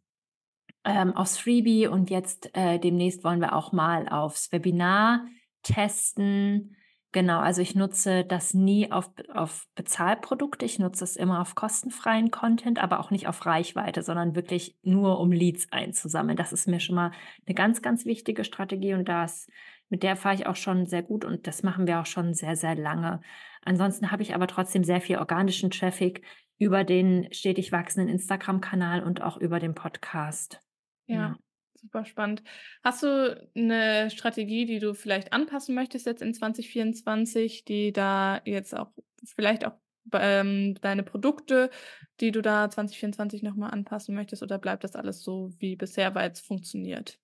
ähm, 0.86 1.16
aufs 1.16 1.38
Freebie 1.38 1.88
und 1.88 2.10
jetzt, 2.10 2.56
äh, 2.56 2.80
demnächst 2.80 3.24
wollen 3.24 3.42
wir 3.42 3.54
auch 3.56 3.72
mal 3.72 4.08
aufs 4.10 4.52
Webinar 4.52 5.26
testen. 5.64 6.76
Genau, 7.12 7.40
also, 7.40 7.62
ich 7.62 7.74
nutze 7.76 8.24
das 8.24 8.54
nie 8.54 8.92
auf 8.92 9.10
auf 9.34 9.66
Bezahlprodukte. 9.76 10.64
Ich 10.66 10.78
nutze 10.78 11.04
es 11.04 11.16
immer 11.16 11.42
auf 11.42 11.56
kostenfreien 11.56 12.30
Content, 12.30 12.78
aber 12.82 13.00
auch 13.00 13.10
nicht 13.10 13.28
auf 13.28 13.46
Reichweite, 13.48 14.04
sondern 14.04 14.36
wirklich 14.36 14.78
nur, 14.84 15.20
um 15.20 15.32
Leads 15.32 15.72
einzusammeln. 15.72 16.38
Das 16.38 16.54
ist 16.54 16.68
mir 16.68 16.80
schon 16.80 16.96
mal 16.96 17.12
'ne 17.48 17.56
ganz, 17.56 17.82
ganz 17.82 18.06
wichtige 18.06 18.44
Strategie 18.44 18.94
und 18.94 19.10
das 19.10 19.48
mit 19.90 20.04
der 20.04 20.16
fahre 20.16 20.36
ich 20.36 20.46
auch 20.48 20.56
schon 20.56 20.86
sehr 20.86 21.02
gut 21.04 21.26
und 21.26 21.48
das 21.48 21.64
machen 21.64 21.88
wir 21.88 22.00
auch 22.00 22.06
schon 22.06 22.34
sehr, 22.36 22.56
sehr 22.56 22.76
lange. 22.76 23.22
Ansonsten 23.64 24.12
habe 24.12 24.22
ich 24.24 24.36
aber 24.36 24.48
trotzdem 24.48 24.84
sehr 24.84 25.02
viel 25.02 25.18
organischen 25.18 25.72
Traffic 25.72 26.22
über 26.60 26.84
den 26.84 27.28
stetig 27.34 27.72
wachsenden 27.72 28.10
Instagram-Kanal 28.14 29.04
und 29.04 29.22
auch 29.22 29.38
über 29.38 29.60
den 29.60 29.74
Podcast. 29.76 30.69
Ja, 31.12 31.36
super 31.74 32.06
spannend. 32.06 32.44
Hast 32.84 33.02
du 33.02 33.50
'ne 33.56 34.12
Strategie, 34.12 34.66
die 34.68 34.78
du 34.78 34.94
vielleicht 34.94 35.34
anpassen 35.34 35.74
möchtest 35.74 36.06
jetzt 36.06 36.22
in 36.22 36.36
2024, 36.36 37.66
die 37.66 37.92
da 37.92 38.42
jetzt 38.46 38.76
auch 38.78 38.92
vielleicht 39.26 39.66
auch 39.66 39.74
ähm, 40.14 40.76
deine 40.82 41.02
Produkte, 41.04 41.72
die 42.20 42.30
du 42.32 42.42
da 42.44 42.70
2024 42.70 43.42
noch 43.42 43.56
mal 43.56 43.70
anpassen 43.70 44.14
möchtest 44.14 44.44
oder 44.44 44.60
bleibt 44.60 44.84
das 44.84 44.96
alles 44.96 45.24
so 45.24 45.50
wie 45.58 45.76
bisher, 45.76 46.14
weil's 46.14 46.40
funktioniert? 46.42 47.18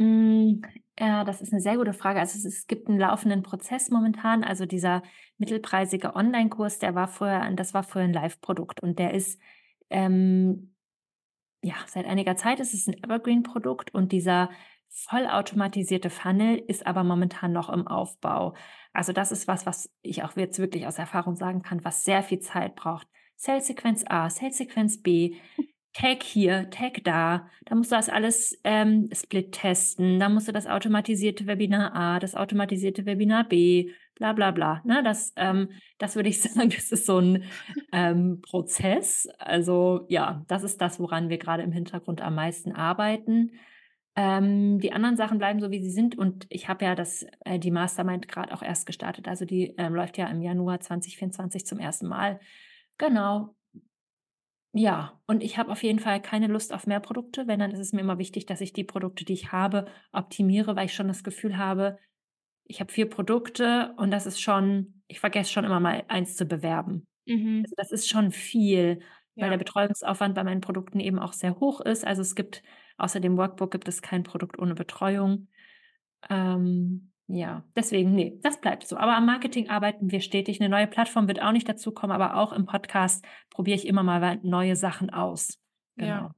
Hm, 0.00 0.62
ja, 0.98 1.22
das 1.24 1.40
ist 1.40 1.52
'ne 1.52 1.60
sehr 1.60 1.76
gute 1.76 1.92
Frage. 1.92 2.18
Also, 2.18 2.36
es 2.38 2.44
es 2.44 2.66
gibt 2.66 2.88
'n 2.88 2.98
laufenden 2.98 3.42
Prozess 3.44 3.90
momentan. 3.90 4.42
Also, 4.42 4.66
dieser 4.66 5.02
mittelpreisige 5.38 6.16
Onlinekurs, 6.16 6.78
der 6.80 6.94
war 6.96 7.06
vorher 7.06 7.42
ein 7.42 7.54
das 7.56 7.74
war 7.74 7.84
vorher 7.84 8.08
'n 8.08 8.12
Liveprodukt 8.12 8.80
und 8.82 8.98
der 8.98 9.14
ist, 9.14 9.40
ähm 9.90 10.73
ja, 11.64 11.74
seit 11.86 12.06
einiger 12.06 12.36
Zeit 12.36 12.60
ist 12.60 12.74
es 12.74 12.86
'n 12.86 12.94
Evergreen-Produkt 13.02 13.94
und 13.94 14.12
dieser 14.12 14.50
vollautomatisierte 14.90 16.10
Funnel 16.10 16.58
ist 16.58 16.86
aber 16.86 17.02
momentan 17.04 17.52
noch 17.52 17.68
im 17.70 17.86
Aufbau. 17.88 18.54
Also, 18.92 19.12
das 19.12 19.32
ist 19.32 19.48
was, 19.48 19.66
was 19.66 19.90
ich 20.02 20.22
auch 20.22 20.36
jetzt 20.36 20.58
wirklich 20.58 20.86
aus 20.86 20.98
Erfahrung 20.98 21.34
sagen 21.36 21.62
kann, 21.62 21.84
was 21.84 22.04
sehr 22.04 22.22
viel 22.22 22.40
Zeit 22.40 22.76
braucht. 22.76 23.08
Sales-Sequenz 23.36 24.04
A, 24.08 24.30
Sales-Sequenz 24.30 25.02
B, 25.02 25.36
Tag 25.94 26.24
hier, 26.24 26.70
Tag 26.70 27.04
da. 27.04 27.48
Da 27.66 27.74
musst 27.76 27.92
du 27.92 27.96
das 27.96 28.08
alles, 28.08 28.58
ähm, 28.64 29.08
Split 29.12 29.52
testen. 29.52 30.18
Dann 30.18 30.34
musst 30.34 30.48
du 30.48 30.52
das 30.52 30.66
automatisierte 30.66 31.46
Webinar 31.46 31.94
A, 31.94 32.18
das 32.18 32.34
automatisierte 32.34 33.06
Webinar 33.06 33.44
B, 33.48 33.92
bla 34.16 34.32
bla 34.32 34.50
bla, 34.50 34.82
ne? 34.84 35.02
Das, 35.04 35.32
ähm 35.36 35.68
das 35.98 36.16
würde 36.16 36.28
ich 36.30 36.40
sagen, 36.42 36.70
das 36.70 36.90
ist 36.90 37.06
so 37.06 37.18
'n, 37.18 37.44
ähm, 37.92 38.40
Prozess. 38.42 39.28
Also, 39.38 40.04
ja, 40.08 40.44
das 40.48 40.64
ist 40.64 40.80
das, 40.80 40.98
woran 40.98 41.28
wir 41.28 41.38
grade 41.38 41.62
im 41.62 41.70
Hintergrund 41.70 42.20
am 42.22 42.34
meisten 42.34 42.72
arbeiten. 42.72 43.52
Ähm, 44.16 44.80
die 44.80 44.92
anderen 44.92 45.16
Sachen 45.16 45.38
bleiben 45.38 45.60
so, 45.60 45.70
wie 45.70 45.82
sie 45.82 45.90
sind 45.90 46.18
und 46.18 46.46
ich 46.50 46.68
habe 46.68 46.84
ja 46.84 46.94
das 46.96 47.24
äh, 47.44 47.58
die 47.60 47.70
Mastermind 47.70 48.26
grad 48.28 48.50
auch 48.52 48.62
erst 48.62 48.86
gestartet. 48.86 49.28
Also, 49.28 49.44
die, 49.44 49.74
ähm, 49.78 49.94
läuft 49.94 50.18
ja 50.18 50.26
im 50.26 50.42
Januar 50.42 50.80
2024 50.80 51.66
zum 51.66 51.78
1. 51.78 52.08
Mal. 52.08 52.40
Genau. 52.98 53.54
Ja, 54.76 55.20
und 55.28 55.44
ich 55.44 55.56
habe 55.56 55.70
auf 55.70 55.84
jeden 55.84 56.00
Fall 56.00 56.20
keine 56.20 56.48
Lust 56.48 56.72
auf 56.72 56.86
mehr 56.88 56.98
Produkte. 56.98 57.46
Wenn, 57.46 57.60
dann 57.60 57.70
ist 57.70 57.78
es 57.78 57.92
mir 57.92 58.00
immer 58.00 58.18
wichtig, 58.18 58.44
dass 58.46 58.60
ich 58.60 58.72
die 58.72 58.82
Produkte, 58.82 59.24
die 59.24 59.32
ich 59.32 59.52
habe, 59.52 59.86
optimiere, 60.12 60.74
weil 60.74 60.86
ich 60.86 60.94
schon 60.94 61.06
das 61.06 61.22
Gefühl 61.22 61.56
habe, 61.58 61.96
ich 62.64 62.80
habe 62.80 62.92
4 62.92 63.10
Produkte 63.10 63.94
und 63.98 64.10
das 64.12 64.26
ist 64.26 64.40
schon 64.40 65.02
ich 65.08 65.20
vergesse 65.20 65.52
schon 65.52 65.64
immer 65.64 65.80
mal 65.80 66.04
eins 66.08 66.36
zu 66.36 66.46
bewerben. 66.46 67.06
Mhm. 67.26 67.64
Also, 67.64 67.74
das 67.76 67.92
ist 67.92 68.08
schon 68.08 68.32
viel, 68.32 69.00
weil 69.40 69.50
der 69.50 69.56
Ja. 69.56 69.58
Betreuungsaufwand 69.58 70.34
bei 70.34 70.44
meinen 70.44 70.60
Produkten 70.62 71.00
eben 71.00 71.18
auch 71.20 71.32
sehr 71.34 71.60
hoch 71.60 71.80
ist. 71.82 72.06
Also, 72.06 72.22
es 72.22 72.34
gibt 72.36 72.62
außer 72.98 73.20
dem 73.20 73.36
Workbook 73.38 73.70
gibt 73.72 73.88
es 73.88 74.02
kein 74.02 74.24
Produkt 74.24 74.58
ohne 74.58 74.74
Betreuung. 74.76 75.48
Ähm, 76.30 77.12
ja, 77.28 77.64
deswegen, 77.76 78.14
ne, 78.14 78.38
das 78.42 78.60
bleibt 78.60 78.86
so. 78.86 78.96
Aber 78.96 79.16
am 79.16 79.26
Marketing 79.26 79.68
arbeiten 79.70 80.10
wir 80.10 80.20
stetig. 80.20 80.60
'Ne 80.60 80.68
neue 80.68 80.86
Plattform 80.86 81.28
wird 81.28 81.42
auch 81.42 81.52
nicht 81.52 81.68
dazukommen, 81.68 82.14
aber 82.14 82.36
auch 82.36 82.52
im 82.52 82.66
Podcast 82.66 83.24
probiere 83.50 83.76
ich 83.76 83.86
immer 83.86 84.02
mal 84.02 84.40
neue 84.42 84.76
Sachen 84.76 85.10
aus. 85.10 85.58
Ja. 85.98 86.22
Genau. 86.22 86.32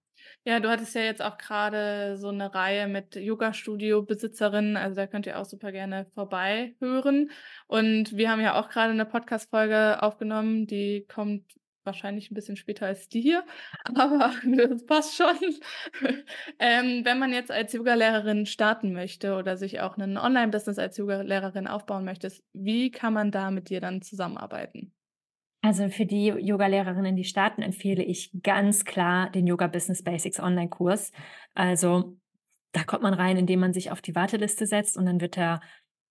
Ja, 0.44 0.60
du 0.60 0.68
hattest 0.70 0.94
ja 0.94 1.02
jetzt 1.02 1.22
auch 1.22 1.38
grade 1.38 2.16
so 2.18 2.30
'ne 2.30 2.54
Reihe 2.54 2.86
mit 2.88 3.16
Yogastudio-Besitzerinnen, 3.16 4.76
also, 4.76 4.94
da 4.96 5.06
könnt 5.06 5.26
ihr 5.26 5.38
auch 5.40 5.44
super 5.44 5.72
gerne 5.72 6.06
vorbei 6.14 6.76
hören. 6.80 7.30
Und 7.66 8.16
wir 8.16 8.30
haben 8.30 8.40
ja 8.40 8.54
auch 8.60 8.68
grade 8.68 8.94
'ne 8.94 9.06
Podcast-Folge 9.06 10.02
aufgenommen, 10.02 10.66
die 10.66 11.06
kommt 11.08 11.44
wahrscheinlich 11.86 12.30
'n 12.30 12.34
bisschen 12.34 12.56
später 12.56 12.86
als 12.86 13.08
die 13.08 13.20
hier, 13.20 13.44
aber 13.94 14.34
das 14.56 14.84
passt 14.86 15.16
schon. 15.16 15.36
Ähm, 16.58 17.04
wenn 17.04 17.18
man 17.18 17.32
jetzt 17.32 17.50
als 17.50 17.72
Yogalehrerin 17.72 18.46
starten 18.46 18.92
möchte 18.92 19.36
oder 19.36 19.56
sich 19.56 19.80
auch 19.80 19.96
'nen 19.96 20.18
Onlinebusiness 20.18 20.78
als 20.78 20.96
Yogalehrerin 20.98 21.66
aufbauen 21.68 22.04
möchtest, 22.04 22.42
wie 22.52 22.90
kann 22.90 23.12
man 23.14 23.30
da 23.30 23.50
mit 23.50 23.68
dir 23.70 23.80
dann 23.80 24.02
zusammenarbeiten? 24.02 24.92
Also, 25.62 25.88
für 25.88 26.06
die 26.06 26.26
Yogalehrerinnen, 26.28 27.16
die 27.16 27.24
starten, 27.24 27.62
empfehle 27.62 28.02
ich 28.04 28.30
ganz 28.42 28.84
klar 28.84 29.30
den 29.30 29.46
Yoga 29.46 29.66
Business 29.66 30.02
Basics 30.04 30.38
Onlinekurs. 30.38 31.12
Also, 31.54 32.18
da 32.72 32.84
kommt 32.84 33.02
man 33.02 33.14
rein, 33.14 33.36
indem 33.36 33.60
man 33.60 33.72
sich 33.72 33.90
auf 33.90 34.02
die 34.02 34.14
Warteliste 34.14 34.66
setzt 34.66 34.96
und 34.96 35.06
dann 35.06 35.20
wird 35.20 35.36
der 35.36 35.60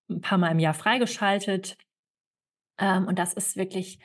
'n 0.10 0.22
paarmal 0.22 0.51
im 0.51 0.60
Jahr 0.60 0.74
freigeschaltet. 0.74 1.77
Ähm, 2.79 3.08
und 3.08 3.20
das 3.20 3.34
ist 3.34 3.58
wirklich 3.58 4.00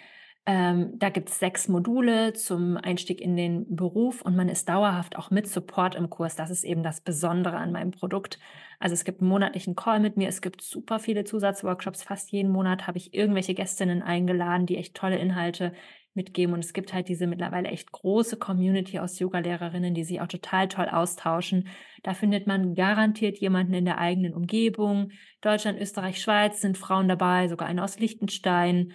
ähm, 0.52 0.99
da 0.99 1.11
gibt's 1.11 1.38
6 1.38 1.69
Module 1.69 2.33
zum 2.33 2.76
Einstieg 2.76 3.21
in 3.21 3.37
den 3.37 3.76
Beruf 3.76 4.21
und 4.21 4.35
man 4.35 4.49
ist 4.49 4.69
dauerhaft 4.69 5.16
auch 5.16 5.30
mit 5.30 5.47
Support 5.47 5.95
im 5.95 6.11
Kurs. 6.11 6.35
Das 6.35 6.50
ist 6.50 6.64
eben 6.64 6.83
das 6.83 7.00
Besondere 7.00 7.57
an 7.57 7.71
meinem 7.71 7.92
Produkt. 7.92 8.40
Also, 8.80 8.95
es 8.95 9.04
gibt 9.04 9.21
'n 9.23 9.28
monatlichen 9.28 9.76
Call 9.76 10.00
mit 10.00 10.16
mir. 10.16 10.28
Es 10.28 10.40
gibt 10.40 10.61
super 10.61 10.99
viele 10.99 11.23
Zusatzworkshops. 11.23 12.02
Fast 12.02 12.33
jeden 12.33 12.50
Monat 12.50 12.88
habe 12.88 12.99
ich 12.99 13.14
irgendwelche 13.14 13.54
Gästinnen 13.54 14.02
eingeladen, 14.02 14.66
die 14.66 14.76
echt 14.76 14.97
tolle 14.97 15.19
Inhalte 15.19 15.73
mitgeben. 16.14 16.52
Und 16.54 16.64
es 16.64 16.73
gibt 16.73 16.92
halt 16.92 17.09
diese 17.09 17.28
mittlerweile 17.28 17.69
echt 17.69 17.92
große 17.92 18.37
Community 18.37 18.99
aus 18.99 19.21
Yoga-Lehrerinnen, 19.21 19.95
die 19.95 20.02
sich 20.04 20.21
auch 20.21 20.26
total 20.26 20.66
toll 20.66 20.88
austauschen. 20.88 21.69
Da 22.02 22.14
findet 22.14 22.49
man 22.49 22.75
garantiert 22.75 23.38
jemanden 23.38 23.75
in 23.75 23.85
der 23.85 23.99
eigenen 23.99 24.35
Umgebung. 24.35 25.12
Deutschland, 25.42 25.80
Österreich, 25.80 26.21
Schweiz 26.21 26.61
sind 26.61 26.76
Frauen 26.76 27.09
dabei, 27.09 27.47
sogar 27.49 27.69
eine 27.69 27.85
aus 27.85 28.00
Liechtenstein, 28.00 28.92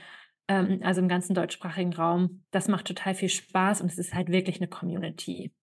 ähm, 0.47 0.79
also 0.83 1.01
im 1.01 1.07
ganzen 1.07 1.33
deutschsprachigen 1.33 1.93
Raum. 1.93 2.43
Das 2.51 2.67
macht 2.67 2.87
total 2.87 3.15
viel 3.15 3.29
Spaß 3.29 3.81
und 3.81 3.91
es 3.91 3.97
ist 3.97 4.13
halt 4.13 4.29
wirklich 4.29 4.57
eine 4.57 4.67
Community. 4.67 5.53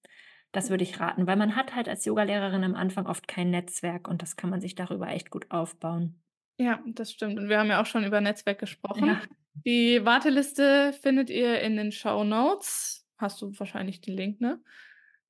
Das 0.53 0.69
würde 0.69 0.85
ich 0.85 1.01
raten, 1.01 1.27
weil 1.27 1.37
man 1.37 1.57
hat 1.57 1.75
halt 1.75 1.89
als 1.89 2.05
Yogalehrerin 2.05 2.65
am 2.65 2.75
Anfang 2.75 3.07
oft 3.07 3.27
kein 3.27 3.51
Netzwerk 3.51 4.07
und 4.07 4.21
das 4.21 4.37
kann 4.37 4.51
man 4.51 4.61
sich 4.61 4.75
darüber 4.75 5.09
echt 5.09 5.31
gut 5.31 5.51
aufbauen. 5.51 6.21
Ja, 6.59 6.83
das 6.87 7.11
stimmt. 7.11 7.39
Und 7.39 7.49
wir 7.49 7.59
haben 7.59 7.71
ja 7.71 7.81
auch 7.81 7.87
schon 7.87 8.05
über 8.05 8.21
Netzwerk 8.21 8.59
gesprochen. 8.59 9.07
Ja. 9.07 9.21
Die 9.65 10.05
Warteliste 10.05 10.93
findet 10.93 11.31
ihr 11.31 11.61
in 11.61 11.77
den 11.77 11.93
Show 11.93 12.25
Notes. 12.25 13.07
Hast 13.19 13.41
du 13.41 13.53
wahrscheinlich 13.59 14.01
den 14.01 14.15
Link, 14.15 14.41
ne? 14.41 14.61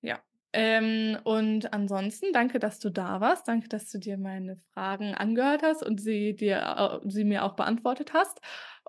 Ja. 0.01 0.21
Ähm, 0.53 1.19
und 1.25 1.73
ansonsten 1.73 2.33
danke, 2.33 2.59
dass 2.59 2.79
du 2.79 2.91
da 2.91 3.21
warst. 3.21 3.49
Danke, 3.49 3.69
dass 3.69 3.91
du 3.91 3.99
dir 3.99 4.19
meine 4.19 4.57
Fragen 4.75 5.15
angehört 5.15 5.63
hast 5.63 5.83
und 5.83 6.01
sie 6.01 6.35
dir 6.35 7.01
sie 7.07 7.25
mir 7.25 7.45
auch 7.45 7.57
beantwortet 7.57 8.13
hast. 8.13 8.41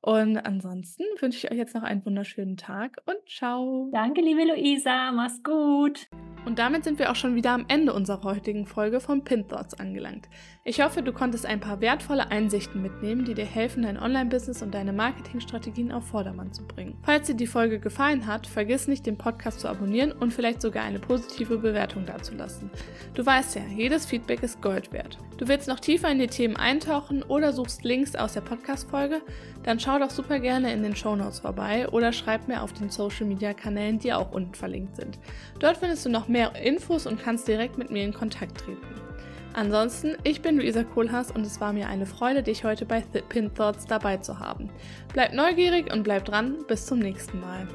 Und 0.06 0.38
ansonsten 0.38 1.06
wünsche 1.20 1.38
ich 1.38 1.50
euch 1.50 1.58
jetzt 1.58 1.74
noch 1.74 1.84
einen 1.84 2.06
wunderschönen 2.06 2.58
Tag 2.58 2.98
und 3.06 3.16
ciao. 3.26 3.90
Danke, 3.94 4.20
liebe 4.20 4.44
Luisa. 4.44 5.14
Mach's 5.14 5.42
gut. 5.44 6.10
Und 6.46 6.60
damit 6.60 6.84
sind 6.84 7.00
wir 7.00 7.10
auch 7.10 7.16
schon 7.16 7.36
wieder 7.36 7.52
am 7.52 7.64
Ende 7.70 7.94
unserer 7.94 8.22
heutigen 8.24 8.66
Folge 8.66 9.00
von 9.00 9.24
Pin 9.24 9.48
Thoughts 9.48 9.76
angelangt. 9.76 10.28
Ich 10.66 10.82
hoffe, 10.82 11.04
du 11.04 11.12
konntest 11.12 11.46
ein 11.46 11.60
paar 11.60 11.82
wertvolle 11.82 12.32
Einsichten 12.32 12.82
mitnehmen, 12.82 13.26
die 13.26 13.34
dir 13.34 13.44
helfen, 13.44 13.84
dein 13.84 14.00
Online-Business 14.00 14.62
und 14.62 14.74
deine 14.74 14.94
Marketingstrategien 14.94 15.92
auf 15.92 16.08
Vordermann 16.08 16.54
zu 16.54 16.66
bringen. 16.66 16.98
Falls 17.02 17.28
dir 17.28 17.34
die 17.34 17.48
Folge 17.48 17.80
gefallen 17.80 18.28
hat, 18.28 18.48
vergiss 18.48 18.88
nicht, 18.88 19.06
den 19.06 19.18
Podcast 19.18 19.60
zu 19.60 19.68
abonnieren 19.68 20.14
und 20.14 20.34
vielleicht 20.34 20.62
sogar 20.62 20.86
eine 20.86 21.00
positive 21.00 21.58
Bewertung 21.58 22.06
dazulassen. 22.06 22.70
Du 23.14 23.26
weißt 23.26 23.56
ja, 23.56 23.64
jedes 23.76 24.06
Feedback 24.06 24.42
ist 24.42 24.62
Gold 24.62 24.94
wert. 24.94 25.18
Du 25.36 25.50
willst 25.50 25.68
noch 25.68 25.82
tiefer 25.82 26.10
in 26.10 26.20
die 26.20 26.28
Themen 26.28 26.56
eintauchen 26.56 27.24
oder 27.24 27.52
suchst 27.52 27.84
Links 27.84 28.16
aus 28.16 28.32
der 28.32 28.42
Podcast-Folge? 28.42 29.22
Dann 29.64 29.82
schau 29.82 30.00
doch 30.00 30.12
super 30.12 30.40
gerne 30.40 30.72
in 30.72 30.82
den 30.82 30.96
Show 30.96 31.18
Notes 31.18 31.40
vorbei 31.40 31.90
oder 31.90 32.14
schreib 32.14 32.48
mir 32.48 32.64
auf 32.64 32.72
den 32.72 32.90
Social-Media-Kanälen, 32.90 34.00
die 34.00 34.14
auch 34.14 34.32
unten 34.32 34.56
verlinkt 34.56 34.96
sind. 34.96 35.20
Dort 35.60 35.76
findest 35.76 36.06
du 36.06 36.10
noch 36.10 36.30
mehr 36.30 36.56
Infos 36.56 37.06
und 37.06 37.22
kannst 37.22 37.50
direkt 37.50 37.78
mit 37.78 37.92
mir 37.92 38.06
in 38.06 38.14
Kontakt 38.14 38.60
treten. 38.60 39.03
Ansonsten, 39.54 40.18
ich 40.24 40.42
bin 40.42 40.58
Luisa 40.58 40.84
Kohlhaas 40.84 41.30
und 41.30 41.46
es 41.46 41.62
war 41.62 41.74
mir 41.74 41.88
eine 41.88 42.08
Freude, 42.08 42.42
dich 42.42 42.64
heute 42.64 42.86
bei 42.86 43.02
Pin 43.02 43.54
Thoughts 43.54 43.86
dabei 43.86 44.18
zu 44.18 44.40
haben. 44.40 44.70
Bleib 45.14 45.34
neugierig 45.34 45.94
und 45.94 46.04
bleib 46.04 46.26
dran, 46.26 46.66
bis 46.68 46.88
zum 46.88 47.00
nächsten 47.00 47.40
Mal. 47.40 47.68